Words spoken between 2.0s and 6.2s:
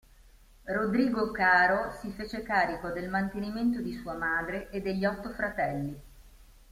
fece carico del mantenimento di sua madre e degli otto fratelli.